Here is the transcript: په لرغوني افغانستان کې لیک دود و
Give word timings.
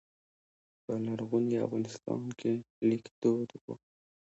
په 0.83 0.91
لرغوني 1.05 1.55
افغانستان 1.65 2.21
کې 2.39 2.51
لیک 2.87 3.05
دود 3.21 3.49
و 3.63 3.65